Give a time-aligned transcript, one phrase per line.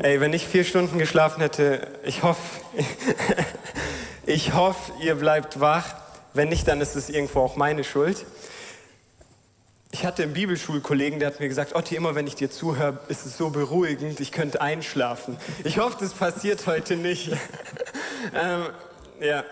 [0.00, 2.60] Ey, wenn ich vier Stunden geschlafen hätte, ich hoffe,
[4.26, 5.92] ich hoffe, ihr bleibt wach.
[6.34, 8.24] Wenn nicht, dann ist es irgendwo auch meine Schuld.
[9.90, 13.26] Ich hatte einen Bibelschulkollegen, der hat mir gesagt, Otti, immer wenn ich dir zuhöre, ist
[13.26, 15.36] es so beruhigend, ich könnte einschlafen.
[15.64, 17.32] Ich hoffe, das passiert heute nicht.
[18.34, 18.66] ähm,
[19.20, 19.42] ja.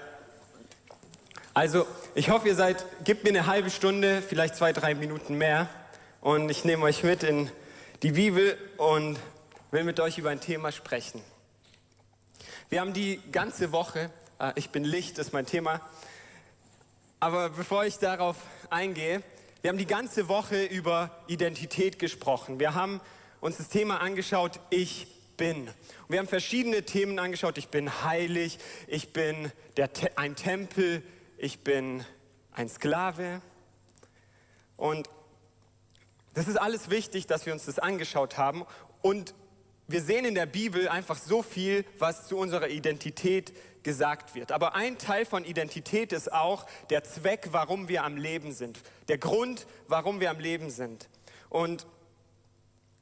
[1.55, 5.69] Also, ich hoffe, ihr seid, gebt mir eine halbe Stunde, vielleicht zwei, drei Minuten mehr
[6.20, 7.51] und ich nehme euch mit in
[8.05, 9.19] die Bibel und
[9.70, 11.20] will mit euch über ein Thema sprechen.
[12.69, 15.80] Wir haben die ganze Woche, äh, ich bin Licht, ist mein Thema,
[17.19, 18.37] aber bevor ich darauf
[18.70, 19.23] eingehe,
[19.62, 22.61] wir haben die ganze Woche über Identität gesprochen.
[22.61, 23.01] Wir haben
[23.41, 25.62] uns das Thema angeschaut, ich bin.
[25.67, 25.75] Und
[26.09, 27.59] wir haben verschiedene Themen angeschaut.
[27.59, 31.03] Ich bin heilig, ich bin der, ein Tempel,
[31.39, 32.05] ich bin
[32.53, 33.41] ein Sklave.
[34.77, 35.09] Und
[36.34, 38.64] das ist alles wichtig, dass wir uns das angeschaut haben.
[39.03, 39.34] Und
[39.89, 43.53] wir sehen in der Bibel einfach so viel, was zu unserer Identität
[43.84, 44.51] gesagt wird.
[44.51, 48.81] Aber ein Teil von Identität ist auch der Zweck, warum wir am Leben sind.
[49.06, 51.09] Der Grund, warum wir am Leben sind.
[51.51, 51.87] Und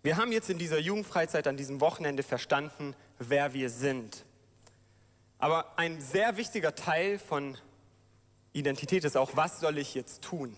[0.02, 4.26] wir haben jetzt in dieser Jugendfreizeit an diesem Wochenende verstanden, wer wir sind.
[5.38, 7.56] Aber ein sehr wichtiger Teil von
[8.52, 10.54] Identität ist auch, was soll ich jetzt tun?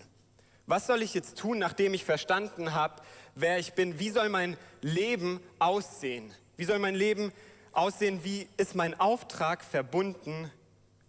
[0.69, 3.01] Was soll ich jetzt tun, nachdem ich verstanden habe,
[3.35, 3.99] wer ich bin?
[3.99, 6.33] Wie soll mein Leben aussehen?
[6.57, 7.31] Wie soll mein Leben
[7.71, 8.25] aussehen?
[8.25, 10.51] Wie ist mein Auftrag verbunden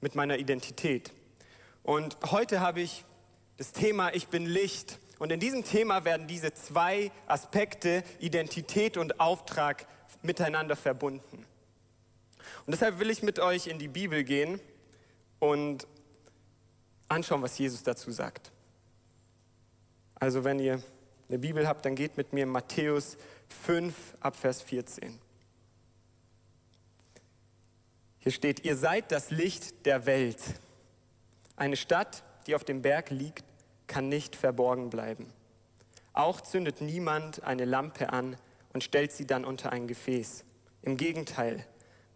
[0.00, 1.10] mit meiner Identität?
[1.82, 3.04] Und heute habe ich
[3.56, 5.00] das Thema Ich bin Licht.
[5.18, 9.88] Und in diesem Thema werden diese zwei Aspekte, Identität und Auftrag,
[10.22, 11.44] miteinander verbunden.
[12.64, 14.60] Und deshalb will ich mit euch in die Bibel gehen
[15.40, 15.88] und
[17.08, 18.52] anschauen, was Jesus dazu sagt.
[20.20, 20.82] Also wenn ihr
[21.28, 23.16] eine Bibel habt, dann geht mit mir in Matthäus
[23.64, 25.18] 5 ab Vers 14.
[28.18, 30.40] Hier steht, ihr seid das Licht der Welt.
[31.56, 33.44] Eine Stadt, die auf dem Berg liegt,
[33.86, 35.26] kann nicht verborgen bleiben.
[36.12, 38.36] Auch zündet niemand eine Lampe an
[38.72, 40.44] und stellt sie dann unter ein Gefäß.
[40.82, 41.64] Im Gegenteil,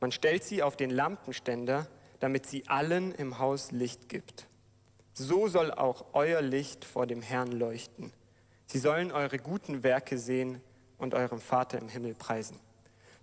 [0.00, 1.86] man stellt sie auf den Lampenständer,
[2.18, 4.46] damit sie allen im Haus Licht gibt.
[5.14, 8.12] So soll auch euer Licht vor dem Herrn leuchten.
[8.66, 10.62] Sie sollen eure guten Werke sehen
[10.96, 12.58] und eurem Vater im Himmel preisen.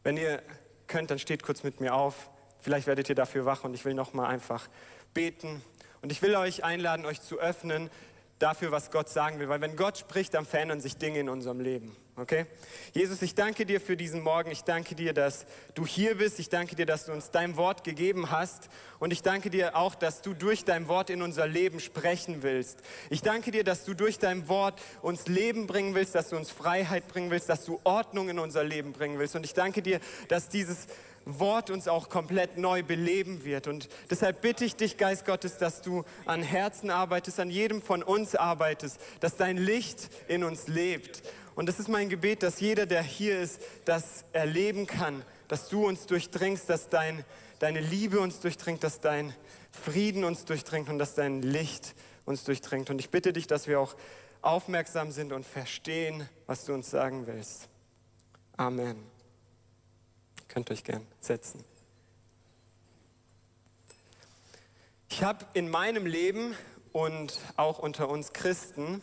[0.04, 0.44] Wenn ihr
[0.88, 2.30] könnt, dann steht kurz mit mir auf.
[2.60, 4.68] Vielleicht werdet ihr dafür wach und ich will noch mal einfach
[5.14, 5.62] beten.
[6.02, 7.90] Und ich will euch einladen, euch zu öffnen
[8.38, 9.50] dafür, was Gott sagen will.
[9.50, 11.96] Weil wenn Gott spricht, dann verändern sich Dinge in unserem Leben.
[12.20, 12.46] Okay?
[12.94, 14.52] Jesus, ich danke dir für diesen Morgen.
[14.52, 16.40] Ich danke dir, dass du hier bist.
[16.40, 18.70] Ich danke dir, dass du uns dein Wort gegeben hast.
[19.00, 22.80] Und ich danke dir auch, dass du durch dein Wort in unser Leben sprechen willst.
[23.10, 26.52] Ich danke dir, dass du durch dein Wort uns Leben bringen willst, dass du uns
[26.52, 29.36] Freiheit bringen willst, dass du Ordnung in unser Leben bringen willst.
[29.36, 30.88] Und ich danke dir, dass dieses
[31.26, 33.68] Wort uns auch komplett neu beleben wird.
[33.68, 38.04] Und deshalb bitte ich dich, Geist Gottes, dass du an Herzen arbeitest, an jedem von
[38.04, 41.22] uns arbeitest, dass dein Licht in uns lebt.
[41.60, 45.86] Und das ist mein Gebet, dass jeder, der hier ist, das erleben kann, dass du
[45.86, 47.26] uns durchdringst, dass dein,
[47.60, 49.36] deine Liebe uns durchdringt, dass dein
[49.70, 52.90] Frieden uns durchdringt und dass dein Licht uns durchdringt.
[52.90, 53.98] Und ich bitte dich, dass wir auch
[54.42, 57.68] aufmerksam sind und verstehen, was du uns sagen willst.
[58.56, 58.96] Amen.
[60.48, 61.66] Könnt euch gern setzen.
[65.10, 66.56] Ich habe in meinem Leben
[66.94, 69.02] und auch unter uns Christen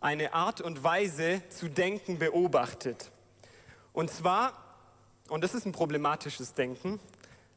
[0.00, 3.10] eine Art und Weise zu denken beobachtet.
[3.92, 4.54] Und zwar,
[5.28, 6.98] und das ist ein problematisches Denken,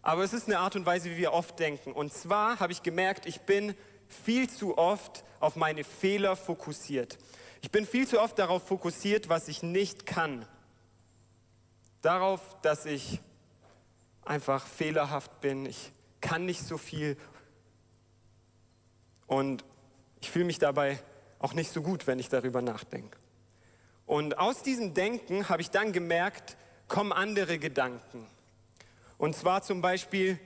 [0.02, 1.94] aber es ist eine Art und Weise, wie wir oft denken.
[1.94, 3.74] Und zwar habe ich gemerkt, ich bin
[4.08, 7.18] viel zu oft auf meine Fehler fokussiert.
[7.62, 10.46] Ich bin viel zu oft darauf fokussiert, was ich nicht kann
[12.04, 13.20] darauf, dass ich
[14.24, 17.18] einfach fehlerhaft bin, ich kann nicht so viel
[19.26, 19.66] und
[20.22, 21.02] ich fühle mich dabei
[21.44, 23.18] auch nicht so gut, wenn ich darüber nachdenke.
[24.06, 26.56] Und aus diesem Denken habe ich dann gemerkt,
[26.88, 28.26] kommen andere Gedanken.
[29.18, 30.40] Und zwar zum Beispiel,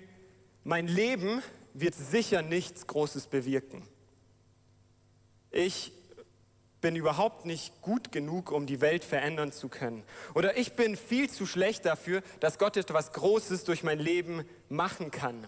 [0.64, 3.88] mein Leben wird sicher nichts Großes bewirken.
[5.52, 5.92] Ich
[6.82, 10.04] bin überhaupt nicht gut genug, um die Welt verändern zu können.
[10.34, 15.12] Oder ich bin viel zu schlecht dafür, dass Gott etwas Großes durch mein Leben machen
[15.12, 15.48] kann.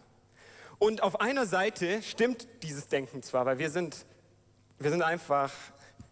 [0.77, 4.05] Und auf einer Seite stimmt dieses Denken zwar, weil wir sind,
[4.79, 5.51] wir sind einfach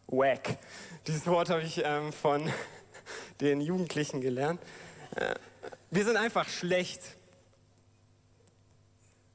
[0.08, 0.58] wack.
[1.08, 2.52] Dieses Wort habe ich ähm, von
[3.42, 4.62] den Jugendlichen gelernt.
[5.16, 5.36] Äh,
[5.90, 7.02] wir sind einfach schlecht.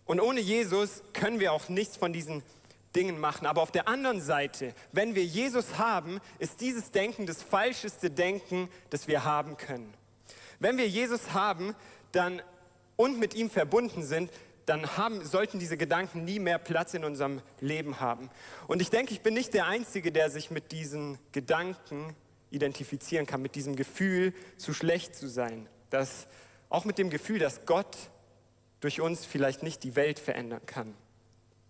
[0.04, 2.42] Und ohne Jesus können wir auch nichts von diesen
[2.94, 3.46] Dingen machen.
[3.46, 8.68] Aber auf der anderen Seite, wenn wir Jesus haben, ist dieses Denken das falscheste Denken,
[8.90, 9.94] das wir haben können.
[10.60, 11.74] Wenn wir Jesus haben
[12.12, 12.42] dann,
[12.96, 14.30] und mit ihm verbunden sind,
[14.66, 18.30] dann haben, sollten diese Gedanken nie mehr Platz in unserem Leben haben.
[18.68, 22.14] Und ich denke, ich bin nicht der Einzige, der sich mit diesen Gedanken
[22.50, 25.68] identifizieren kann, mit diesem Gefühl, zu schlecht zu sein.
[25.90, 26.26] Das,
[26.68, 27.96] auch mit dem Gefühl, dass Gott
[28.80, 30.94] durch uns vielleicht nicht die Welt verändern kann.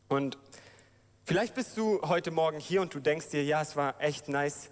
[0.09, 0.39] Und
[1.25, 4.71] vielleicht bist du heute Morgen hier und du denkst dir, ja, es war echt nice.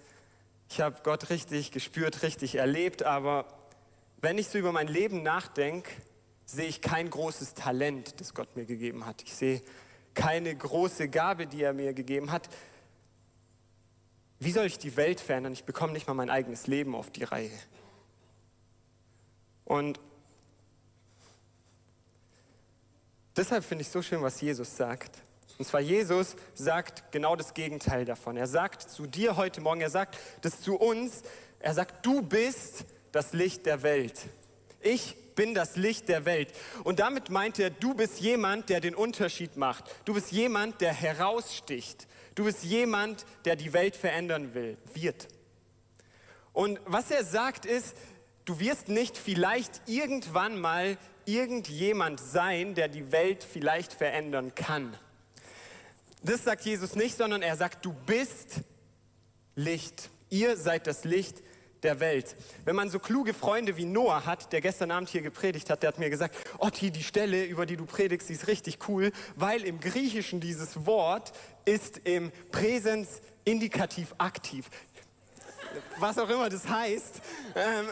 [0.69, 3.45] Ich habe Gott richtig gespürt, richtig erlebt, aber
[4.21, 5.91] wenn ich so über mein Leben nachdenke,
[6.51, 9.21] sehe ich kein großes Talent, das Gott mir gegeben hat.
[9.23, 9.61] Ich sehe
[10.13, 12.49] keine große Gabe, die er mir gegeben hat.
[14.39, 15.53] Wie soll ich die Welt verändern?
[15.53, 17.51] Ich bekomme nicht mal mein eigenes Leben auf die Reihe.
[19.65, 19.99] Und
[23.37, 25.21] deshalb finde ich so schön, was Jesus sagt.
[25.57, 28.35] Und zwar Jesus sagt genau das Gegenteil davon.
[28.35, 31.21] Er sagt zu dir heute Morgen, er sagt das zu uns,
[31.59, 34.19] er sagt, du bist das Licht der Welt.
[34.81, 36.53] Ich bin das Licht der Welt.
[36.83, 39.85] Und damit meint er, du bist jemand, der den Unterschied macht.
[40.05, 42.07] Du bist jemand, der heraussticht.
[42.35, 45.29] Du bist jemand, der die Welt verändern will, wird.
[46.53, 47.95] Und was er sagt ist,
[48.45, 50.95] du wirst nicht vielleicht irgendwann mal
[51.25, 54.95] irgendjemand sein, der die Welt vielleicht verändern kann.
[56.21, 58.59] Das sagt Jesus nicht, sondern er sagt, du bist
[59.55, 60.11] Licht.
[60.29, 61.41] Ihr seid das Licht
[61.83, 62.35] der Welt.
[62.65, 65.89] Wenn man so kluge Freunde wie Noah hat, der gestern Abend hier gepredigt hat, der
[65.89, 69.63] hat mir gesagt, Otti, die Stelle, über die du predigst, die ist richtig cool, weil
[69.63, 71.31] im Griechischen dieses Wort
[71.65, 74.69] ist im Präsens indikativ aktiv.
[75.99, 77.21] Was auch immer das heißt.
[77.55, 77.87] Ähm,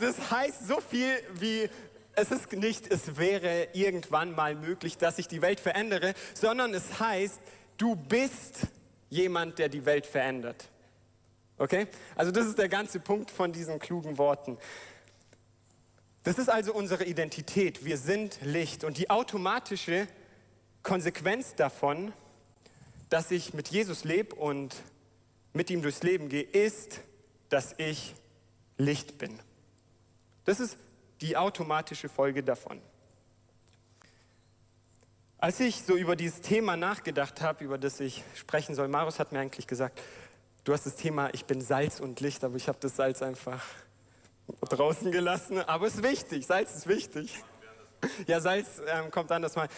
[0.00, 1.68] das heißt so viel wie
[2.16, 6.98] es ist nicht, es wäre irgendwann mal möglich, dass ich die Welt verändere, sondern es
[6.98, 7.38] heißt,
[7.76, 8.68] du bist
[9.10, 10.68] jemand, der die Welt verändert.
[11.58, 11.86] Okay?
[12.14, 14.58] Also das ist der ganze Punkt von diesen klugen Worten.
[16.22, 17.84] Das ist also unsere Identität.
[17.84, 18.82] Wir sind Licht.
[18.84, 20.08] Und die automatische
[20.82, 22.12] Konsequenz davon,
[23.08, 24.74] dass ich mit Jesus lebe und
[25.52, 27.00] mit ihm durchs Leben gehe, ist,
[27.48, 28.14] dass ich
[28.76, 29.38] Licht bin.
[30.44, 30.76] Das ist
[31.20, 32.80] die automatische Folge davon.
[35.38, 39.32] Als ich so über dieses Thema nachgedacht habe, über das ich sprechen soll, Marius hat
[39.32, 40.00] mir eigentlich gesagt,
[40.66, 43.64] Du hast das Thema, ich bin Salz und Licht, aber ich habe das Salz einfach
[44.68, 45.60] draußen gelassen.
[45.60, 47.40] Aber es ist wichtig, Salz ist wichtig.
[48.26, 49.68] Ja, Salz ähm, kommt anders mal.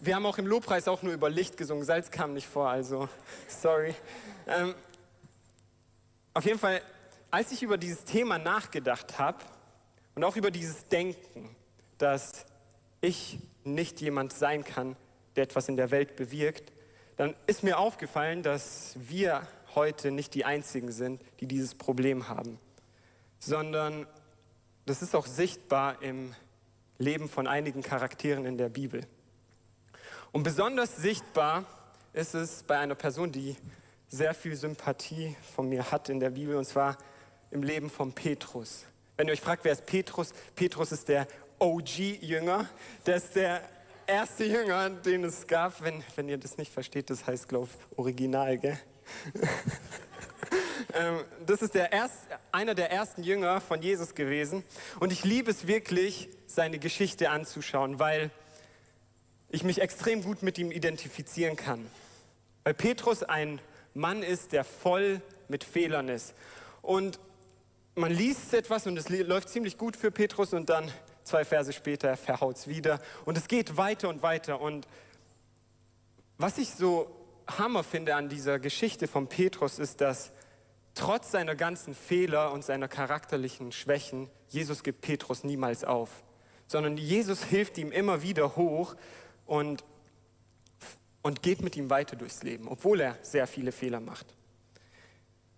[0.00, 1.84] Wir haben auch im Lobpreis auch nur über Licht gesungen.
[1.84, 3.06] Salz kam nicht vor, also
[3.48, 3.94] sorry.
[4.46, 4.74] Ähm,
[6.32, 6.80] auf jeden Fall,
[7.30, 9.44] als ich über dieses Thema nachgedacht habe
[10.14, 11.54] und auch über dieses Denken,
[11.98, 12.46] dass
[13.02, 14.96] ich nicht jemand sein kann,
[15.36, 16.72] der etwas in der Welt bewirkt,
[17.18, 22.58] dann ist mir aufgefallen, dass wir heute nicht die Einzigen sind, die dieses Problem haben,
[23.38, 24.06] sondern
[24.86, 26.34] das ist auch sichtbar im
[26.98, 29.06] Leben von einigen Charakteren in der Bibel.
[30.32, 31.64] Und besonders sichtbar
[32.12, 33.56] ist es bei einer Person, die
[34.08, 36.98] sehr viel Sympathie von mir hat in der Bibel, und zwar
[37.50, 38.84] im Leben von Petrus.
[39.16, 40.32] Wenn ihr euch fragt, wer ist Petrus?
[40.54, 41.26] Petrus ist der
[41.58, 42.68] OG-Jünger.
[43.06, 43.62] Der ist der
[44.06, 45.82] erste Jünger, den es gab.
[45.82, 48.78] Wenn, wenn ihr das nicht versteht, das heißt, glaube ich, Original, gell?
[50.94, 52.14] Ähm, das ist der erst,
[52.52, 54.64] einer der ersten Jünger von Jesus gewesen.
[54.98, 58.30] Und ich liebe es wirklich, seine Geschichte anzuschauen, weil
[59.50, 61.86] ich mich extrem gut mit ihm identifizieren kann.
[62.64, 63.60] Weil Petrus ein
[63.94, 66.34] Mann ist, der voll mit Fehlern ist.
[66.82, 67.18] Und
[67.94, 70.90] man liest etwas und es läuft ziemlich gut für Petrus und dann
[71.24, 73.00] zwei Verse später verhaut es wieder.
[73.24, 74.60] Und es geht weiter und weiter.
[74.60, 74.86] Und
[76.38, 77.19] was ich so
[77.58, 80.32] Hammer finde an dieser Geschichte von Petrus ist, dass
[80.94, 86.22] trotz seiner ganzen Fehler und seiner charakterlichen Schwächen, Jesus gibt Petrus niemals auf,
[86.66, 88.94] sondern Jesus hilft ihm immer wieder hoch
[89.46, 89.84] und,
[91.22, 94.26] und geht mit ihm weiter durchs Leben, obwohl er sehr viele Fehler macht.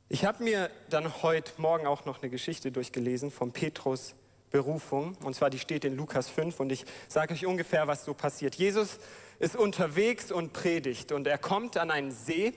[0.09, 4.15] Ich habe mir dann heute Morgen auch noch eine Geschichte durchgelesen von Petrus
[4.53, 5.17] Berufung.
[5.25, 8.55] Und zwar, die steht in Lukas 5 und ich sage euch ungefähr, was so passiert.
[8.55, 9.01] Jesus
[9.43, 11.11] ist unterwegs und predigt.
[11.11, 12.53] Und er kommt an einen See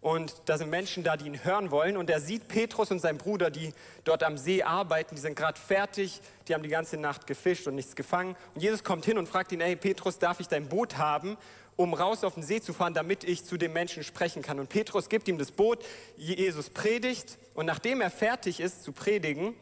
[0.00, 1.98] und da sind Menschen da, die ihn hören wollen.
[1.98, 5.60] Und er sieht Petrus und sein Bruder, die dort am See arbeiten, die sind gerade
[5.60, 8.34] fertig, die haben die ganze Nacht gefischt und nichts gefangen.
[8.54, 11.36] Und Jesus kommt hin und fragt ihn, hey Petrus, darf ich dein Boot haben,
[11.76, 14.58] um raus auf den See zu fahren, damit ich zu den Menschen sprechen kann.
[14.58, 15.84] Und Petrus gibt ihm das Boot,
[16.16, 17.36] Jesus predigt.
[17.52, 19.54] Und nachdem er fertig ist zu predigen,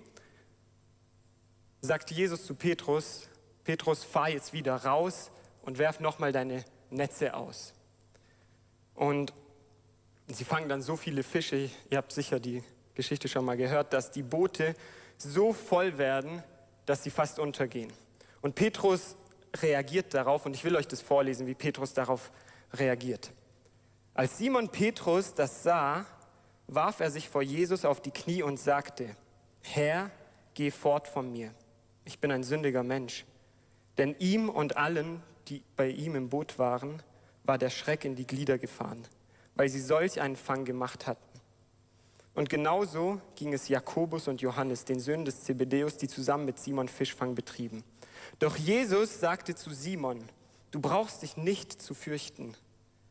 [1.81, 3.23] sagt Jesus zu Petrus,
[3.65, 5.33] Petrus, fahr jetzt wieder raus
[5.69, 7.75] und werf nochmal deine Netze aus.
[8.95, 9.35] Und
[10.27, 14.11] sie fangen dann so viele Fische, ihr habt sicher die Geschichte schon mal gehört, dass
[14.11, 14.75] die Boote
[15.19, 16.43] so voll werden,
[16.87, 17.93] dass sie fast untergehen.
[18.41, 19.15] Und Petrus
[19.57, 22.33] reagiert darauf und ich will euch das vorlesen, wie Petrus darauf
[22.73, 23.31] reagiert.
[24.15, 26.07] Als Simon Petrus das sah,
[26.67, 29.15] warf er sich vor Jesus auf die Knie und sagte,
[29.61, 30.11] Herr,
[30.55, 31.53] geh fort von mir.
[32.07, 33.27] Ich bin ein sündiger Mensch.
[33.99, 37.03] Denn ihm und allen, die bei ihm im Boot waren,
[37.45, 39.03] war der Schreck in die Glieder gefahren,
[39.55, 41.27] weil sie solch einen Fang gemacht hatten.
[42.35, 46.89] Und genauso ging es Jakobus und Johannes, den Söhnen des Zebedeus, die zusammen mit Simon
[46.89, 47.83] Fischfang betrieben.
[48.39, 50.23] Doch Jesus sagte zu Simon,
[50.71, 52.55] du brauchst dich nicht zu fürchten.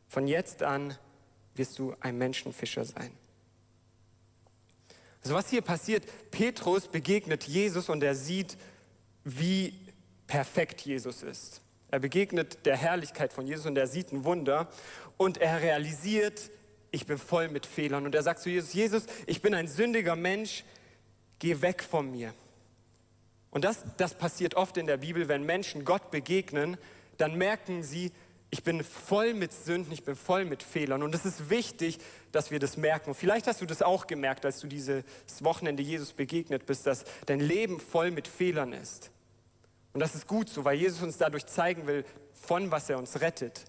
[0.08, 0.96] Von jetzt an
[1.54, 3.10] wirst du ein Menschenfischer sein.
[5.22, 8.56] Also was hier passiert, Petrus begegnet Jesus und er sieht,
[9.24, 9.74] wie
[10.26, 11.60] perfekt Jesus ist.
[11.90, 14.68] Er begegnet der Herrlichkeit von Jesus und er sieht ein Wunder
[15.16, 16.50] und er realisiert,
[16.90, 18.06] ich bin voll mit Fehlern.
[18.06, 20.64] Und er sagt zu Jesus, Jesus, ich bin ein sündiger Mensch,
[21.38, 22.34] geh weg von mir.
[23.50, 26.76] Und das, das passiert oft in der Bibel, wenn Menschen Gott begegnen,
[27.16, 28.12] dann merken sie,
[28.50, 31.02] ich bin voll mit Sünden, ich bin voll mit Fehlern.
[31.02, 31.98] Und es ist wichtig,
[32.32, 33.14] dass wir das merken.
[33.14, 35.04] Vielleicht hast du das auch gemerkt, als du dieses
[35.40, 39.10] Wochenende Jesus begegnet bist, dass dein Leben voll mit Fehlern ist.
[39.98, 43.20] Und das ist gut so, weil Jesus uns dadurch zeigen will, von was er uns
[43.20, 43.64] rettet.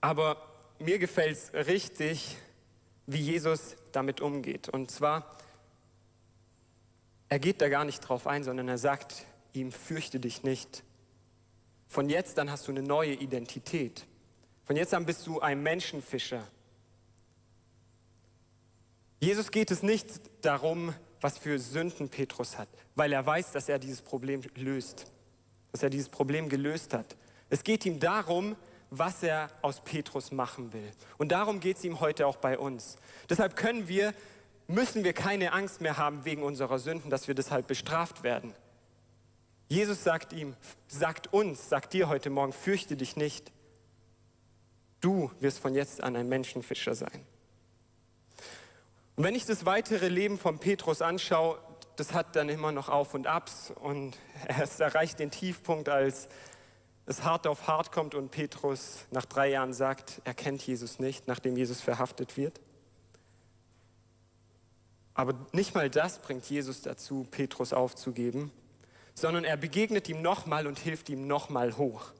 [0.00, 0.36] Aber
[0.78, 2.36] mir gefällt es richtig,
[3.08, 4.68] wie Jesus damit umgeht.
[4.68, 5.36] Und zwar,
[7.28, 10.84] er geht da gar nicht drauf ein, sondern er sagt ihm, fürchte dich nicht.
[11.88, 14.06] Von jetzt an hast du eine neue Identität.
[14.62, 16.46] Von jetzt an bist du ein Menschenfischer.
[19.18, 23.78] Jesus geht es nicht darum, was für Sünden Petrus hat, weil er weiß, dass er
[23.78, 25.06] dieses Problem löst,
[25.72, 27.16] dass er dieses Problem gelöst hat.
[27.48, 28.56] Es geht ihm darum,
[28.90, 30.90] was er aus Petrus machen will.
[31.18, 32.96] Und darum geht es ihm heute auch bei uns.
[33.28, 34.14] Deshalb können wir,
[34.68, 38.52] müssen wir keine Angst mehr haben wegen unserer Sünden, dass wir deshalb bestraft werden.
[39.68, 40.54] Jesus sagt ihm,
[40.86, 43.52] sagt uns, sagt dir heute Morgen, fürchte dich nicht.
[45.00, 47.26] Du wirst von jetzt an ein Menschenfischer sein.
[49.16, 51.58] Und wenn ich das weitere Leben von Petrus anschaue,
[51.96, 54.14] das hat dann immer noch Auf und Abs und
[54.46, 56.28] er erreicht den Tiefpunkt, als
[57.06, 61.28] es hart auf hart kommt und Petrus nach drei Jahren sagt, er kennt Jesus nicht,
[61.28, 62.60] nachdem Jesus verhaftet wird.
[65.14, 68.50] Aber nicht mal das bringt Jesus dazu, Petrus aufzugeben,
[69.14, 72.12] sondern er begegnet ihm nochmal und hilft ihm nochmal hoch.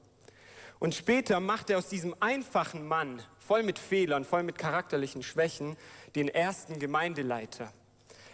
[0.79, 5.75] Und später macht er aus diesem einfachen Mann, voll mit Fehlern, voll mit charakterlichen Schwächen,
[6.15, 7.71] den ersten Gemeindeleiter.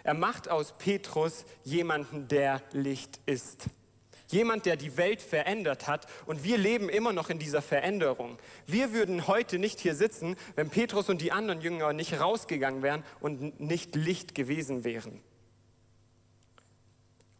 [0.03, 3.67] Er macht aus Petrus jemanden, der Licht ist.
[4.27, 8.37] Jemand, der die Welt verändert hat und wir leben immer noch in dieser Veränderung.
[8.65, 13.03] Wir würden heute nicht hier sitzen, wenn Petrus und die anderen Jünger nicht rausgegangen wären
[13.21, 15.21] und nicht Licht gewesen wären.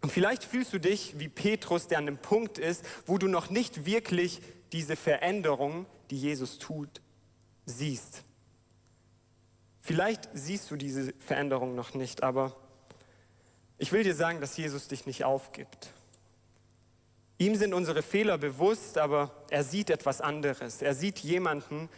[0.02, 3.50] Und vielleicht fühlst du dich wie Petrus, der an einem Punkt ist, wo du noch
[3.50, 4.42] nicht wirklich
[4.74, 7.02] diese Veränderung, die Jesus tut,
[7.66, 8.24] siehst.
[9.80, 12.56] Vielleicht siehst du diese Veränderung noch nicht, aber
[13.78, 15.92] ich will dir sagen, dass Jesus dich nicht aufgibt.
[17.38, 20.82] Ihm sind unsere Fehler bewusst, aber er sieht etwas anderes.
[20.82, 21.90] Er sieht jemanden,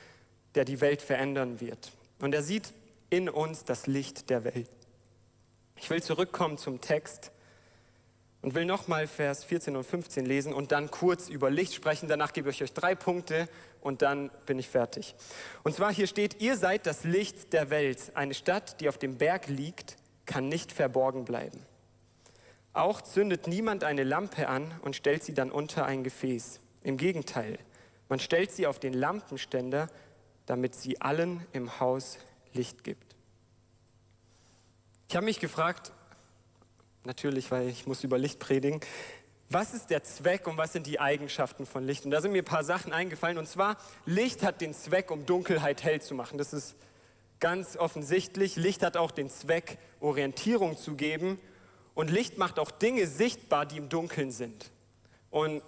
[0.56, 1.92] der die Welt verändern wird.
[2.20, 2.74] Und er sieht
[3.10, 4.70] in uns das Licht der Welt.
[5.76, 7.32] Ich will zurückkommen zum Text
[8.46, 12.08] und will nochmal Vers 14 und 15 lesen und dann kurz über Licht sprechen.
[12.08, 13.50] Danach gebe ich euch drei Punkte
[13.82, 15.16] und dann bin ich fertig.
[15.64, 18.12] Und zwar hier steht, ihr seid das Licht der Welt.
[18.14, 19.98] Eine Stadt, die auf dem Berg liegt,
[20.28, 21.60] kann nicht verborgen bleiben.
[22.72, 26.60] Auch zündet niemand eine Lampe an und stellt sie dann unter ein Gefäß.
[26.84, 27.58] Im Gegenteil,
[28.10, 29.88] man stellt sie auf den Lampenständer,
[30.46, 32.20] damit sie allen im Haus
[32.54, 33.16] Licht gibt.
[35.10, 35.92] Ich habe mich gefragt,
[37.06, 38.80] natürlich, weil ich muss über Licht predigen,
[39.50, 42.06] was ist der Zweck und was sind die Eigenschaften von Licht?
[42.06, 43.38] Und da sind mir ein paar Sachen eingefallen.
[43.38, 46.38] Und zwar, Licht hat den Zweck, um Dunkelheit hell zu machen.
[46.38, 46.76] Das ist
[47.40, 48.56] ganz offensichtlich.
[48.56, 51.40] Licht hat auch den Zweck, Orientierung zu geben
[51.94, 54.72] und Licht macht auch Dinge sichtbar, die im Dunkeln sind.
[55.30, 55.62] Und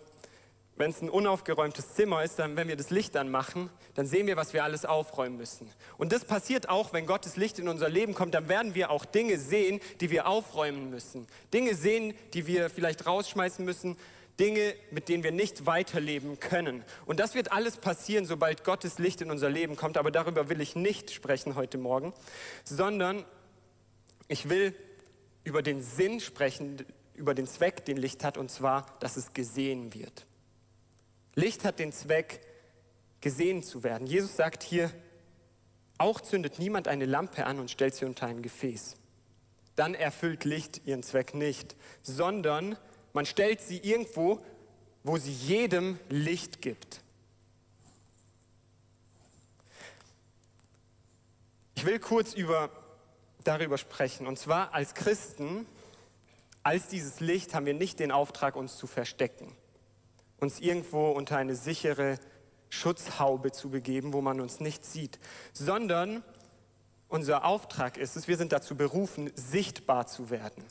[0.77, 4.37] wenn es ein unaufgeräumtes Zimmer ist, dann, wenn wir das Licht anmachen, dann sehen wir,
[4.37, 5.69] was wir alles aufräumen müssen.
[5.97, 9.05] Und das passiert auch, wenn Gottes Licht in unser Leben kommt, dann werden wir auch
[9.05, 11.27] Dinge sehen, die wir aufräumen müssen.
[11.53, 13.97] Dinge sehen, die wir vielleicht rausschmeißen müssen.
[14.39, 16.83] Dinge, mit denen wir nicht weiterleben können.
[17.07, 19.97] Und das wird alles passieren, sobald Gottes Licht in unser Leben kommt.
[19.97, 22.13] Aber darüber will ich nicht sprechen heute Morgen,
[22.63, 23.25] sondern
[24.27, 24.75] ich will
[25.43, 29.93] über den Sinn sprechen, über den Zweck, den Licht hat, und zwar, dass es gesehen
[29.95, 30.27] wird.
[31.37, 32.41] Licht hat den Zweck,
[33.21, 34.07] gesehen zu werden.
[34.07, 34.91] Jesus sagt hier,
[35.99, 38.97] auch zündet niemand eine Lampe an und stellt sie unter ein Gefäß.
[39.75, 42.75] dann erfüllt Licht ihren Zweck nicht, sondern
[43.13, 44.43] man stellt sie irgendwo,
[45.03, 47.01] wo sie jedem Licht gibt.
[51.75, 52.71] Ich will kurz über,
[53.43, 54.25] darüber sprechen.
[54.25, 55.67] Und zwar als Christen,
[56.63, 59.55] als dieses Licht haben wir nicht den Auftrag, uns zu verstecken,
[60.39, 62.19] uns irgendwo unter eine sichere
[62.69, 65.19] Schutzhaube zu begeben, wo man uns nicht sieht,
[65.53, 66.23] sondern
[67.07, 70.63] unser Auftrag ist es, wir sind dazu berufen, sichtbar zu werden.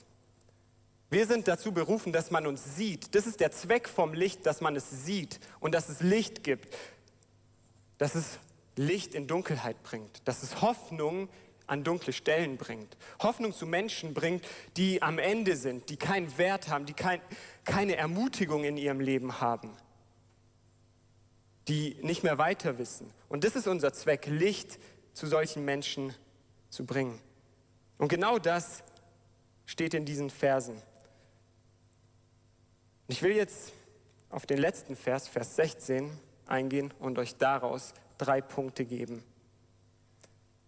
[1.08, 3.14] Wir sind dazu berufen, dass man uns sieht.
[3.14, 6.74] Das ist der Zweck vom Licht, dass man es sieht und dass es Licht gibt,
[7.96, 8.38] dass es
[8.74, 11.28] Licht in Dunkelheit bringt, dass es Hoffnung
[11.66, 12.96] an dunkle Stellen bringt.
[13.20, 14.44] Hoffnung zu Menschen bringt,
[14.76, 17.20] die am Ende sind, die keinen Wert haben, die kein,
[17.64, 19.70] keine Ermutigung in ihrem Leben haben,
[21.68, 23.12] die nicht mehr weiter wissen.
[23.28, 24.78] Und das ist unser Zweck, Licht
[25.12, 26.14] zu solchen Menschen
[26.70, 27.20] zu bringen.
[27.98, 28.84] Und genau das
[29.64, 30.80] steht in diesen Versen.
[33.08, 33.72] Ich will jetzt
[34.30, 36.10] auf den letzten Vers, Vers 16,
[36.46, 39.22] eingehen und euch daraus drei Punkte geben.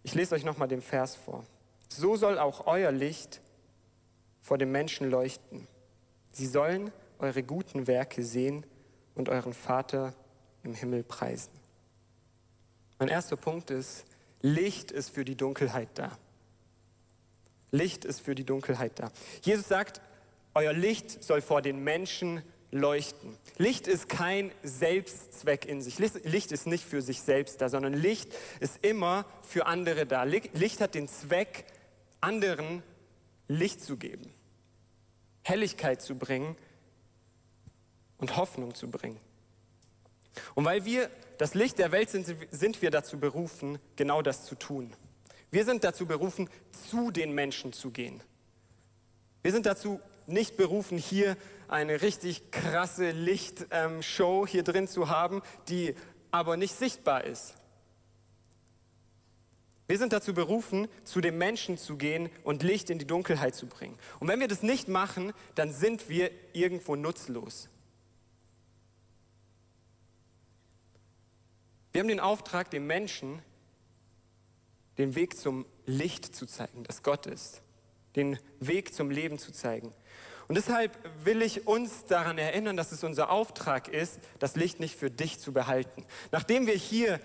[0.03, 1.43] Ich lese euch nochmal den Vers vor.
[1.87, 3.41] So soll auch euer Licht
[4.41, 5.67] vor den Menschen leuchten.
[6.31, 8.65] Sie sollen eure guten Werke sehen
[9.15, 10.13] und euren Vater
[10.63, 11.51] im Himmel preisen.
[12.97, 14.05] Mein erster Punkt ist,
[14.41, 16.17] Licht ist für die Dunkelheit da.
[17.71, 19.11] Licht ist für die Dunkelheit da.
[19.41, 20.01] Jesus sagt,
[20.53, 22.41] euer Licht soll vor den Menschen
[22.71, 23.35] leuchten.
[23.57, 25.99] Licht ist kein Selbstzweck in sich.
[25.99, 30.23] Licht ist nicht für sich selbst da, sondern Licht ist immer für andere da.
[30.23, 31.65] Licht hat den Zweck,
[32.21, 32.83] anderen
[33.47, 34.31] Licht zu geben,
[35.43, 36.55] Helligkeit zu bringen
[38.17, 39.19] und Hoffnung zu bringen.
[40.55, 44.55] Und weil wir das Licht der Welt sind, sind wir dazu berufen, genau das zu
[44.55, 44.93] tun.
[45.51, 46.49] Wir sind dazu berufen,
[46.89, 48.21] zu den Menschen zu gehen.
[49.41, 49.99] Wir sind dazu
[50.31, 51.37] nicht berufen, hier
[51.67, 55.95] eine richtig krasse Lichtshow hier drin zu haben, die
[56.31, 57.55] aber nicht sichtbar ist.
[59.87, 63.65] Wir sind dazu berufen, zu den Menschen zu gehen und Licht in die Dunkelheit zu
[63.65, 63.97] bringen.
[64.19, 67.69] Und wenn wir das nicht machen, dann sind wir irgendwo nutzlos.
[71.91, 73.41] Wir haben den Auftrag, den Menschen
[74.99, 77.63] den Weg zum Licht zu zeigen, das Gott ist
[78.15, 79.93] den Weg zum Leben zu zeigen.
[80.49, 84.95] Und deshalb will ich uns daran erinnern, dass es unser Auftrag ist, das Licht nicht
[84.95, 86.03] für dich zu behalten.
[86.31, 87.19] Nachdem wir hier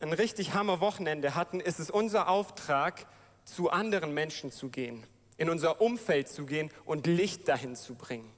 [0.00, 3.06] ein richtig Hammer Wochenende hatten, ist es unser Auftrag,
[3.44, 5.04] zu anderen Menschen zu gehen,
[5.36, 8.28] in unser Umfeld zu gehen und Licht dahin zu bringen.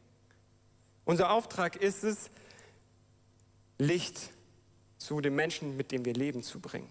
[1.06, 2.30] Unser Auftrag ist es,
[3.78, 4.20] Licht
[4.98, 6.90] zu den Menschen, mit denen wir leben, zu bringen.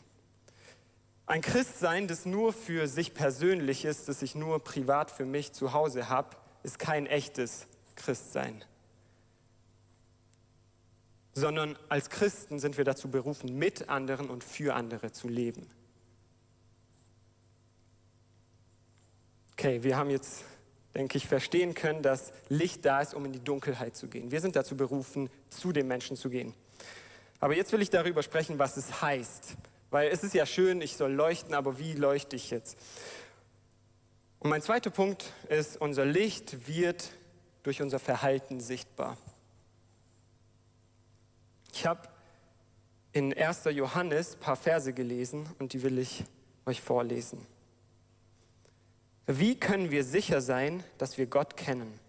[1.28, 5.74] Ein Christsein, das nur für sich persönlich ist, das ich nur privat für mich zu
[5.74, 8.64] Hause habe, ist kein echtes Christsein.
[11.34, 15.68] Sondern als Christen sind wir dazu berufen, mit anderen und für andere zu leben.
[19.54, 20.44] Okay, wir haben jetzt,
[20.94, 24.32] denke ich, verstehen können, dass Licht da ist, um in die Dunkelheit zu gehen.
[24.32, 26.54] Wir sind dazu berufen, zu den Menschen zu gehen.
[27.40, 29.58] Aber jetzt will ich darüber sprechen, was es heißt,
[29.90, 32.78] weil es ist ja schön, ich soll leuchten, aber wie leuchte ich jetzt?
[34.40, 37.12] Und mein zweiter Punkt ist, unser Licht wird
[37.64, 39.18] durch unser Verhalten sichtbar.
[41.74, 42.08] Ich habe
[43.14, 43.66] in 1.
[43.72, 46.24] Johannes ein paar Verse gelesen und die will ich
[46.66, 47.46] euch vorlesen.
[49.26, 52.00] Wie können wir sicher sein, dass wir Gott kennen?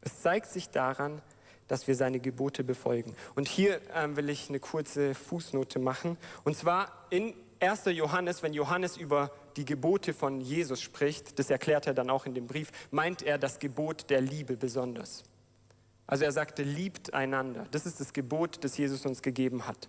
[0.00, 1.22] Es zeigt sich daran,
[1.68, 3.14] dass wir seine Gebote befolgen.
[3.34, 6.16] Und hier ähm, will ich eine kurze Fußnote machen.
[6.44, 7.86] Und zwar in 1.
[7.86, 12.34] Johannes, wenn Johannes über die Gebote von Jesus spricht, das erklärt er dann auch in
[12.34, 15.24] dem Brief, meint er das Gebot der Liebe besonders.
[16.06, 17.66] Also er sagte, liebt einander.
[17.70, 19.88] Das ist das Gebot, das Jesus uns gegeben hat.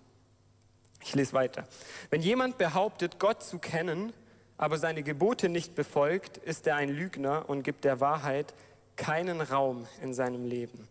[1.02, 1.68] Ich lese weiter.
[2.10, 4.12] Wenn jemand behauptet, Gott zu kennen,
[4.56, 8.54] aber seine Gebote nicht befolgt, ist er ein Lügner und gibt der Wahrheit
[8.96, 10.88] keinen Raum in seinem Leben.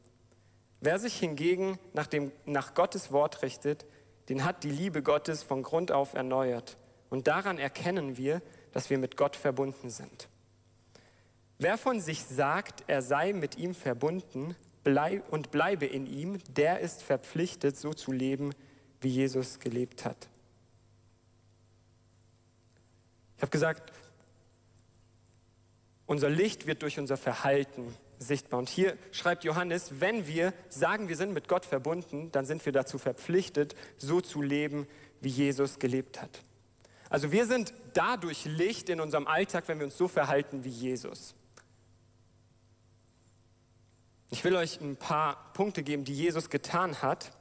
[0.79, 3.85] Wer sich hingegen nach, dem, nach Gottes Wort richtet,
[4.29, 6.77] den hat die Liebe Gottes von Grund auf erneuert.
[7.09, 10.27] Und daran erkennen wir, dass wir mit Gott verbunden sind.
[11.57, 14.55] Wer von sich sagt, er sei mit ihm verbunden
[15.31, 18.53] und bleibe in ihm, der ist verpflichtet, so zu leben,
[19.01, 20.27] wie Jesus gelebt hat.
[23.37, 23.91] Ich habe gesagt,
[26.05, 28.59] unser Licht wird durch unser Verhalten sichtbar.
[28.59, 32.73] Und hier schreibt Johannes, wenn wir sagen, wir sind mit Gott verbunden, dann sind wir
[32.73, 34.87] dazu verpflichtet, so zu leben,
[35.21, 36.41] wie Jesus gelebt hat.
[37.09, 41.35] Also wir sind dadurch Licht in unserem Alltag, wenn wir uns so verhalten wie Jesus.
[44.31, 47.31] Ich will euch ein paar Punkte geben, die Jesus getan hat.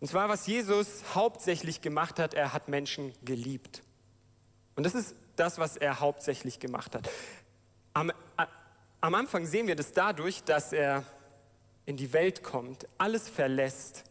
[0.00, 3.82] Und zwar, was Jesus hauptsächlich gemacht hat, er hat Menschen geliebt.
[4.76, 7.10] Und das ist das, was er hauptsächlich gemacht hat.
[7.92, 8.12] Am,
[9.04, 11.04] am Anfang sehen wir das dadurch, dass er
[11.84, 14.04] in die Welt kommt, alles verlässt,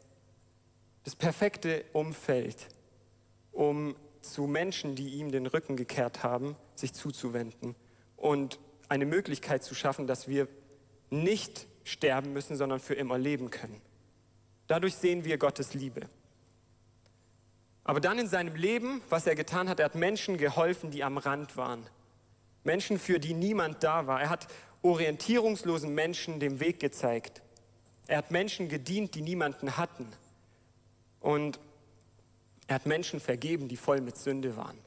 [1.04, 2.68] das perfekte Umfeld,
[3.52, 7.74] um zu Menschen, die ihm den Rücken gekehrt haben, sich zuzuwenden
[8.18, 10.48] und eine Möglichkeit zu schaffen, dass wir
[11.10, 13.82] nicht sterben müssen, sondern für immer leben können.
[14.68, 16.02] Dadurch sehen wir Gottes Liebe.
[17.84, 21.18] Aber dann in seinem Leben, was er getan hat, er hat Menschen geholfen, die am
[21.18, 21.84] Rand waren.
[22.64, 24.22] Menschen, für die niemand da war.
[24.22, 24.48] Er hat
[24.84, 27.42] orientierungslosen Menschen den Weg gezeigt.
[28.06, 30.08] Er hat Menschen gedient, die niemanden hatten.
[31.20, 31.60] Und
[32.68, 34.78] er hat Menschen vergeben, die voll mit Sünde waren.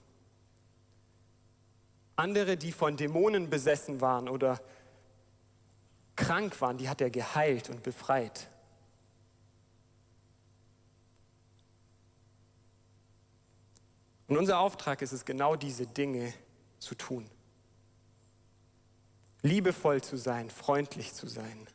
[2.14, 4.60] Andere, die von Dämonen besessen waren oder
[6.14, 8.48] krank waren, die hat er geheilt und befreit.
[14.28, 16.32] Und unser Auftrag ist es, genau diese Dinge
[16.78, 17.28] zu tun.
[19.46, 21.66] Liebevoll zu sein, freundlich zu sein,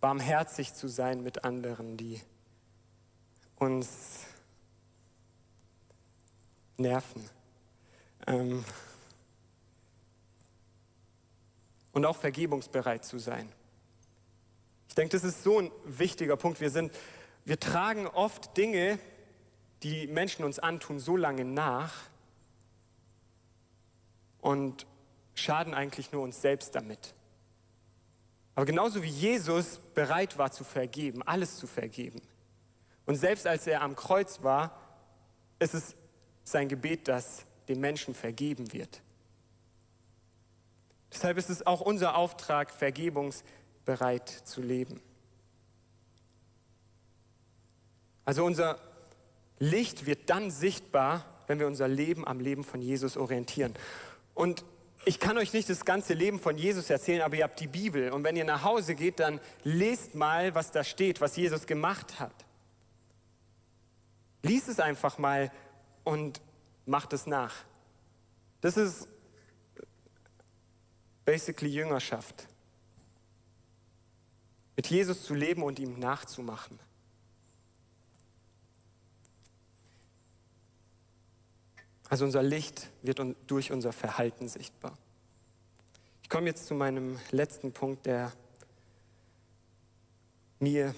[0.00, 2.20] barmherzig zu sein mit anderen, die
[3.56, 4.26] uns
[6.76, 7.28] nerven.
[8.26, 8.64] Ähm
[11.92, 13.50] und auch vergebungsbereit zu sein.
[14.88, 16.60] Ich denke, das ist so ein wichtiger Punkt.
[16.60, 16.92] Wir, sind,
[17.46, 18.98] wir tragen oft Dinge,
[19.82, 21.94] die Menschen uns antun, so lange nach
[24.42, 24.86] und
[25.36, 27.14] schaden eigentlich nur uns selbst damit.
[28.56, 32.20] Aber genauso wie Jesus bereit war zu vergeben, alles zu vergeben,
[33.04, 34.80] und selbst als er am Kreuz war,
[35.60, 35.94] ist es
[36.42, 39.00] sein Gebet, dass dem Menschen vergeben wird.
[41.12, 45.00] Deshalb ist es auch unser Auftrag, vergebungsbereit zu leben.
[48.24, 48.78] Also unser
[49.58, 53.72] Licht wird dann sichtbar, wenn wir unser Leben am Leben von Jesus orientieren.
[54.34, 54.64] Und
[55.08, 58.10] ich kann euch nicht das ganze Leben von Jesus erzählen, aber ihr habt die Bibel.
[58.10, 62.18] Und wenn ihr nach Hause geht, dann lest mal, was da steht, was Jesus gemacht
[62.18, 62.34] hat.
[64.42, 65.52] Lies es einfach mal
[66.02, 66.40] und
[66.86, 67.54] macht es nach.
[68.60, 69.06] Das ist
[71.24, 72.48] basically Jüngerschaft.
[74.74, 76.80] Mit Jesus zu leben und ihm nachzumachen.
[82.08, 84.96] Also unser Licht wird durch unser Verhalten sichtbar.
[86.22, 88.32] Ich komme jetzt zu meinem letzten Punkt, der
[90.58, 90.94] mir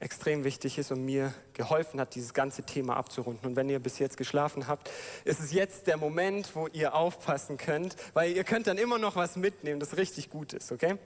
[0.00, 3.46] extrem wichtig ist und mir geholfen hat, dieses ganze Thema abzurunden.
[3.46, 4.90] Und wenn ihr bis jetzt geschlafen habt,
[5.24, 9.16] ist es jetzt der Moment, wo ihr aufpassen könnt, weil ihr könnt dann immer noch
[9.16, 10.96] was mitnehmen, das richtig gut ist, okay?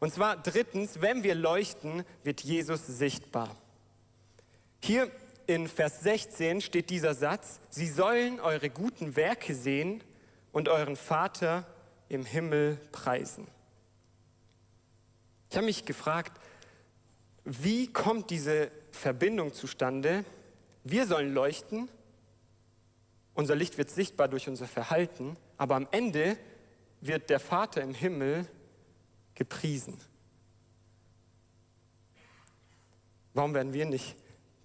[0.00, 3.54] Und zwar drittens, wenn wir leuchten, wird Jesus sichtbar.
[4.82, 5.08] Hier
[5.46, 10.02] in Vers 16 steht dieser Satz, Sie sollen eure guten Werke sehen
[10.52, 11.66] und euren Vater
[12.08, 13.46] im Himmel preisen.
[15.50, 16.32] Ich habe mich gefragt,
[17.44, 20.24] wie kommt diese Verbindung zustande?
[20.84, 21.88] Wir sollen leuchten,
[23.34, 26.36] unser Licht wird sichtbar durch unser Verhalten, aber am Ende
[27.00, 28.46] wird der Vater im Himmel
[29.34, 29.98] gepriesen.
[33.34, 34.16] Warum werden wir nicht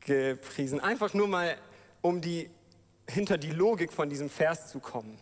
[0.07, 0.79] gepriesen.
[0.79, 1.55] Einfach nur mal,
[2.01, 2.49] um die,
[3.07, 5.19] hinter die Logik von diesem Vers zu kommen.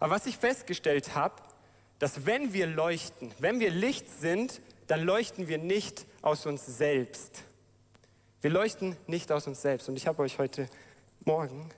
[0.00, 1.40] Aber was ich festgestellt habe,
[2.00, 7.44] dass wenn wir leuchten, wenn wir Licht sind, dann leuchten wir nicht aus uns selbst.
[8.40, 9.88] Wir leuchten nicht aus uns selbst.
[9.88, 10.68] Und ich habe euch heute
[11.24, 11.70] Morgen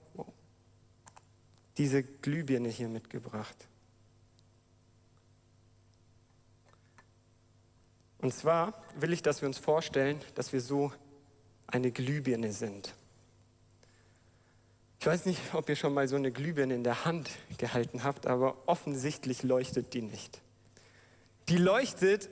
[1.76, 3.56] diese Glühbirne hier mitgebracht.
[8.18, 10.92] Und zwar will ich, dass wir uns vorstellen, dass wir so
[11.66, 12.94] eine Glühbirne sind.
[15.00, 18.26] Ich weiß nicht, ob ihr schon mal so eine Glühbirne in der Hand gehalten habt,
[18.26, 20.40] aber offensichtlich leuchtet die nicht.
[21.48, 22.28] Die leuchtet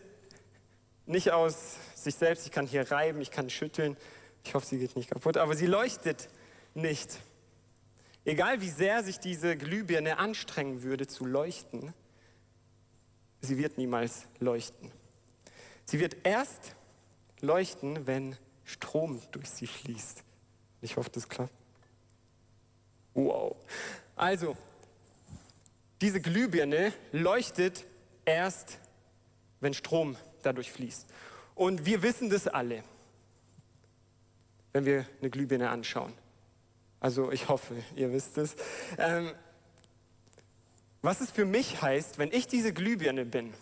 [1.06, 2.46] nicht aus sich selbst.
[2.46, 3.96] Ich kann hier reiben, ich kann schütteln.
[4.44, 6.28] Ich hoffe, sie geht nicht kaputt, aber sie leuchtet
[6.74, 7.20] nicht.
[8.24, 11.92] Egal wie sehr sich diese Glühbirne anstrengen würde zu leuchten,
[13.40, 14.90] sie wird niemals leuchten.
[15.84, 16.74] Sie wird erst
[17.40, 20.22] leuchten, wenn Strom durch sie fließt.
[20.80, 21.52] Ich hoffe, das klappt.
[23.14, 23.56] Wow.
[24.16, 24.56] Also,
[26.00, 27.84] diese Glühbirne leuchtet
[28.24, 28.78] erst,
[29.60, 31.06] wenn Strom dadurch fließt.
[31.54, 32.82] Und wir wissen das alle,
[34.72, 36.12] wenn wir eine Glühbirne anschauen.
[37.00, 38.56] Also ich hoffe, ihr wisst es.
[38.98, 39.32] Ähm,
[41.02, 43.52] was es für mich heißt, wenn ich diese Glühbirne bin,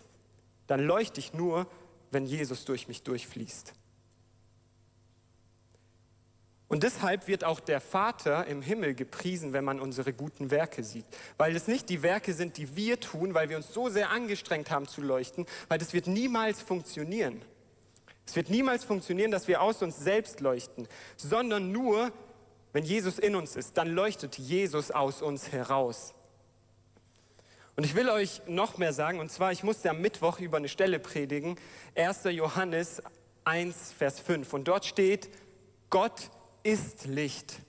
[0.69, 1.67] dann leuchte ich nur,
[2.11, 3.75] wenn Jesus durch mich durchfließt.
[6.73, 11.05] Und deshalb wird auch der Vater im Himmel gepriesen, wenn man unsere guten Werke sieht.
[11.37, 14.71] Weil es nicht die Werke sind, die wir tun, weil wir uns so sehr angestrengt
[14.71, 17.43] haben zu leuchten, weil das wird niemals funktionieren.
[18.27, 22.11] Es wird niemals funktionieren, dass wir aus uns selbst leuchten, sondern nur,
[22.73, 26.15] wenn Jesus in uns ist, dann leuchtet Jesus aus uns heraus.
[27.77, 30.71] Und ich will euch noch mehr sagen, und zwar, ich musste am Mittwoch über eine
[30.71, 31.57] Stelle predigen,
[31.97, 32.25] 1.
[32.31, 33.03] Johannes
[33.45, 34.55] 1, Vers 5.
[34.55, 35.29] Und dort steht,
[35.91, 36.31] Gott
[36.63, 37.61] ist Licht.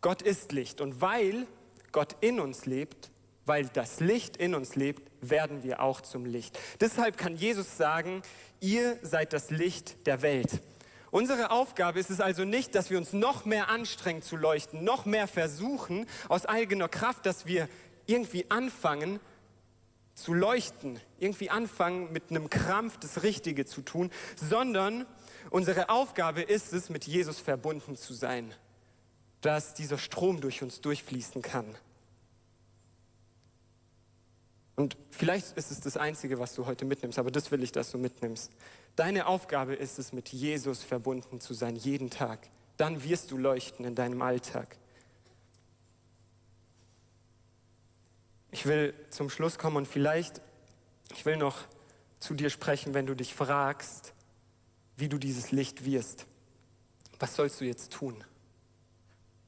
[0.00, 0.80] Gott ist Licht.
[0.80, 1.46] Und weil
[1.92, 3.10] Gott in uns lebt,
[3.46, 6.58] weil das Licht in uns lebt, werden wir auch zum Licht.
[6.80, 8.22] Deshalb kann Jesus sagen,
[8.60, 10.60] ihr seid das Licht der Welt.
[11.10, 15.06] Unsere Aufgabe ist es also nicht, dass wir uns noch mehr anstrengen zu leuchten, noch
[15.06, 17.68] mehr versuchen aus eigener Kraft, dass wir
[18.06, 19.18] irgendwie anfangen,
[20.22, 25.06] zu leuchten, irgendwie anfangen mit einem Krampf das Richtige zu tun, sondern
[25.50, 28.54] unsere Aufgabe ist es, mit Jesus verbunden zu sein,
[29.40, 31.74] dass dieser Strom durch uns durchfließen kann.
[34.76, 37.90] Und vielleicht ist es das Einzige, was du heute mitnimmst, aber das will ich, dass
[37.90, 38.50] du mitnimmst.
[38.96, 42.38] Deine Aufgabe ist es, mit Jesus verbunden zu sein, jeden Tag.
[42.78, 44.78] Dann wirst du leuchten in deinem Alltag.
[48.52, 50.40] Ich will zum Schluss kommen und vielleicht,
[51.12, 51.58] ich will noch
[52.18, 54.12] zu dir sprechen, wenn du dich fragst,
[54.96, 56.26] wie du dieses Licht wirst.
[57.18, 58.24] Was sollst du jetzt tun?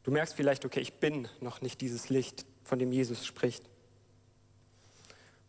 [0.03, 3.65] Du merkst vielleicht, okay, ich bin noch nicht dieses Licht, von dem Jesus spricht.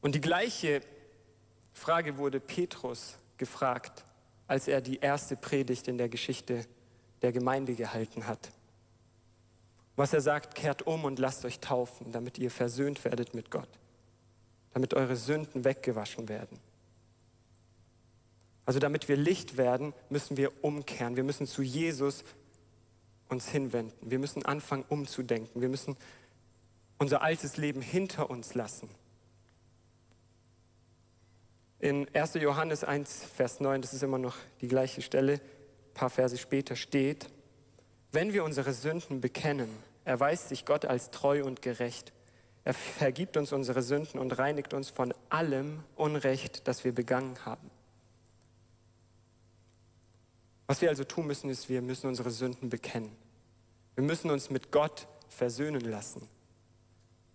[0.01, 0.81] Und die gleiche
[1.73, 4.03] Frage wurde Petrus gefragt,
[4.47, 6.65] als er die erste Predigt in der Geschichte
[7.21, 8.51] der Gemeinde gehalten hat.
[9.95, 13.69] Was er sagt, kehrt um und lasst euch taufen, damit ihr versöhnt werdet mit Gott,
[14.73, 16.59] damit eure Sünden weggewaschen werden.
[18.65, 21.15] Also damit wir Licht werden, müssen wir umkehren.
[21.15, 22.23] Wir müssen zu Jesus
[23.27, 24.09] uns hinwenden.
[24.09, 25.61] Wir müssen anfangen umzudenken.
[25.61, 25.97] Wir müssen
[26.97, 28.89] unser altes Leben hinter uns lassen.
[31.79, 32.35] In 1.
[32.35, 36.77] Johannes 1, Vers 9, das ist immer noch die gleiche Stelle, ein paar Verse später
[36.77, 37.27] steht,
[38.13, 39.69] wenn wir unsere Sünden bekennen,
[40.05, 42.13] erweist sich Gott als treu und gerecht.
[42.63, 47.69] Er vergibt uns unsere Sünden und reinigt uns von allem Unrecht, das wir begangen haben.
[50.67, 53.11] Was wir also tun müssen, ist, wir müssen unsere Sünden bekennen.
[53.95, 56.27] Wir müssen uns mit Gott versöhnen lassen.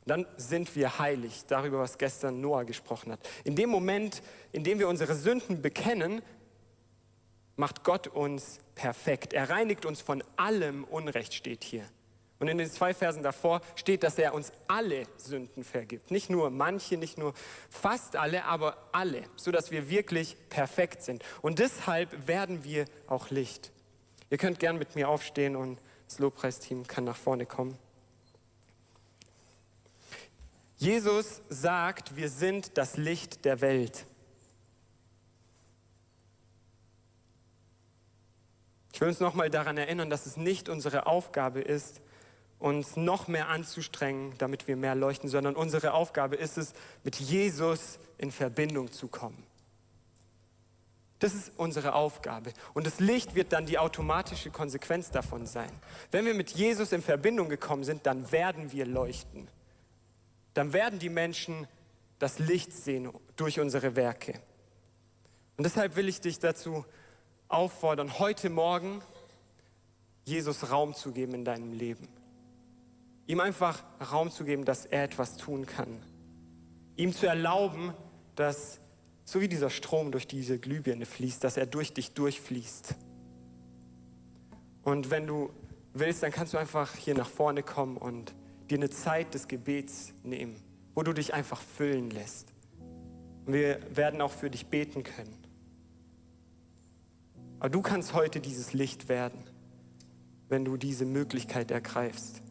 [0.07, 3.21] dann sind wir heilig, darüber, was gestern Noah gesprochen hat.
[3.45, 6.23] In dem Moment, in dem wir unsere Sünden bekennen,
[7.59, 9.33] macht Gott uns perfekt.
[9.35, 11.85] Er reinigt uns von allem Unrecht, steht hier.
[12.39, 16.13] Und in den zwei Versen davor steht, dass er uns alle Sünden vergibt.
[16.13, 17.35] Nicht nur manche, nicht nur
[17.69, 21.25] fast alle, aber alle, sodass wir wirklich perfekt sind.
[21.43, 23.73] Und deshalb werden wir auch Licht.
[24.31, 27.77] Ihr könnt gern mit mir aufstehen und das Lobpreisteam kann nach vorne kommen.
[30.77, 34.07] Jesus sagt, wir sind das Licht der Welt.
[38.99, 42.01] Ich will uns nochmal daran erinnern, dass es nicht unsere Aufgabe ist,
[42.59, 46.73] uns noch mehr anzustrengen, damit wir mehr leuchten, sondern unsere Aufgabe ist es,
[47.05, 49.41] mit Jesus in Verbindung zu kommen.
[51.21, 52.53] Das ist unsere Aufgabe.
[52.75, 55.71] Und das Licht wird dann die automatische Konsequenz davon sein.
[56.11, 59.47] Wenn wir mit Jesus in Verbindung gekommen sind, dann werden wir leuchten.
[60.55, 61.69] Dann werden die Menschen
[62.19, 64.33] das Licht sehen durch unsere Werke.
[65.57, 66.85] Und deshalb will ich dich dazu
[67.49, 69.03] auffordern, heute Morgen
[70.25, 72.09] Jesus Raum zu geben in deinem Leben.
[73.27, 73.83] Ihm einfach
[74.13, 76.03] Raum zu geben, dass er etwas tun kann.
[76.97, 77.95] Ihm zu erlauben,
[78.37, 78.81] dass
[79.25, 82.95] so wie dieser Strom durch diese Glühbirne fließt, dass er durch dich durchfließt.
[84.83, 85.51] Und wenn du
[85.93, 88.35] willst, dann kannst du einfach hier nach vorne kommen und
[88.71, 90.57] dir eine Zeit des Gebets nehmen,
[90.95, 92.53] wo du dich einfach füllen lässt.
[93.47, 95.48] Wir werden auch für dich beten können.
[97.59, 99.43] Aber du kannst heute dieses Licht werden,
[100.49, 102.43] wenn du diese Möglichkeit ergreifst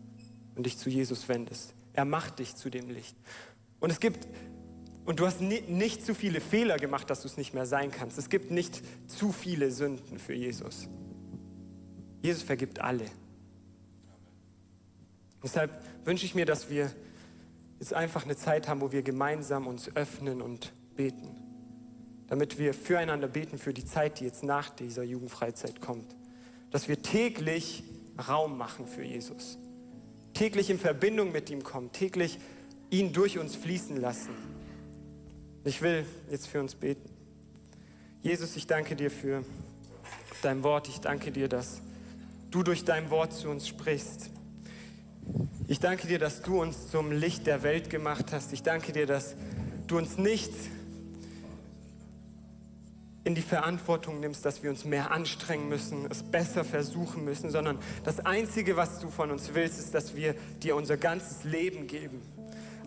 [0.56, 1.74] und dich zu Jesus wendest.
[1.94, 3.16] Er macht dich zu dem Licht.
[3.80, 4.28] Und es gibt,
[5.06, 8.18] und du hast nicht zu viele Fehler gemacht, dass du es nicht mehr sein kannst.
[8.18, 10.88] Es gibt nicht zu viele Sünden für Jesus.
[12.22, 13.06] Jesus vergibt alle.
[15.44, 16.92] Deshalb wünsche ich mir, dass wir
[17.80, 21.47] jetzt einfach eine Zeit haben, wo wir gemeinsam uns öffnen und beten
[22.28, 26.16] damit wir füreinander beten für die Zeit, die jetzt nach dieser Jugendfreizeit kommt.
[26.72, 27.84] Dass wir täglich
[28.28, 29.58] Raum machen für Jesus.
[30.34, 31.92] Täglich in Verbindung mit ihm kommen.
[31.92, 32.40] Täglich
[32.90, 34.30] ihn durch uns fließen lassen.
[35.64, 37.10] Ich will jetzt für uns beten.
[38.22, 39.44] Jesus, ich danke dir für
[40.42, 40.90] dein Wort.
[40.90, 41.82] Ich danke dir, dass
[42.52, 44.32] du durch dein Wort zu uns sprichst.
[45.68, 48.54] Ich danke dir, dass du uns zum Licht der Welt gemacht hast.
[48.54, 49.36] Ich danke dir, dass
[49.88, 50.52] du uns nicht
[53.28, 57.78] in die Verantwortung nimmst, dass wir uns mehr anstrengen müssen, es besser versuchen müssen, sondern
[58.06, 62.22] das Einzige, was du von uns willst, ist, dass wir dir unser ganzes Leben geben.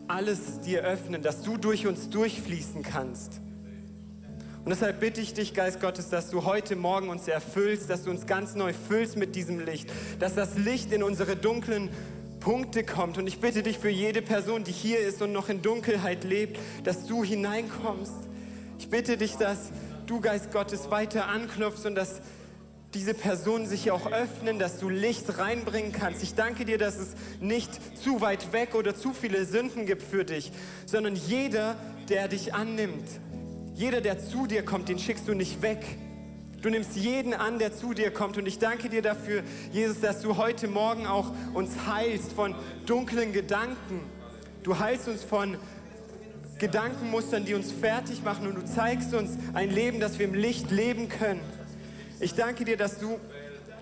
[0.09, 3.43] Alles dir öffnen, dass du durch uns durchfließen kannst.
[4.65, 8.11] Und deshalb bitte ich dich, Geist Gottes, dass du heute Morgen uns erfüllst, dass du
[8.11, 11.91] uns ganz neu füllst mit diesem Licht, dass das Licht in unsere dunklen
[12.41, 13.19] Punkte kommt.
[13.19, 16.59] Und ich bitte dich für jede Person, die hier ist und noch in Dunkelheit lebt,
[16.85, 18.31] dass du hineinkommst.
[18.79, 19.71] Ich bitte dich, dass
[20.11, 22.21] du, Geist Gottes, weiter anklopfst und dass
[22.95, 26.25] diese Personen sich auch öffnen, dass du Licht reinbringen kannst.
[26.25, 30.25] Ich danke dir, dass es nicht zu weit weg oder zu viele Sünden gibt für
[30.25, 30.51] dich,
[30.87, 31.77] sondern jeder,
[32.09, 33.09] der dich annimmt,
[33.75, 35.85] jeder, der zu dir kommt, den schickst du nicht weg.
[36.61, 38.37] Du nimmst jeden an, der zu dir kommt.
[38.37, 39.43] Und ich danke dir dafür,
[39.73, 44.03] Jesus, dass du heute Morgen auch uns heilst von dunklen Gedanken.
[44.63, 45.57] Du heilst uns von
[46.61, 50.71] Gedankenmustern, die uns fertig machen und du zeigst uns ein Leben, das wir im Licht
[50.71, 51.41] leben können.
[52.21, 53.19] Ich danke dir, dass du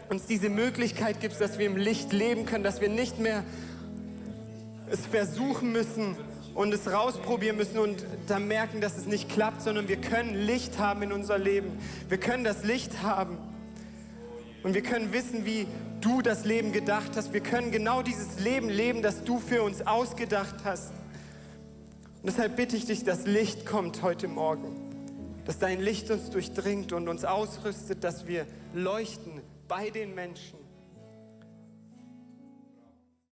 [0.09, 3.45] uns diese Möglichkeit gibst, dass wir im Licht leben können, dass wir nicht mehr
[4.91, 6.17] es versuchen müssen
[6.55, 10.79] und es rausprobieren müssen und dann merken, dass es nicht klappt, sondern wir können Licht
[10.79, 11.73] haben in unser Leben.
[12.09, 13.38] Wir können das Licht haben
[14.62, 15.67] und wir können wissen, wie
[16.01, 17.33] du das Leben gedacht hast.
[17.33, 20.93] Wir können genau dieses Leben leben, das du für uns ausgedacht hast.
[22.29, 24.77] Deshalb bitte ich dich, dass Licht kommt heute Morgen.
[25.47, 30.58] Dass dein Licht uns durchdringt und uns ausrüstet, dass wir leuchten bei den Menschen.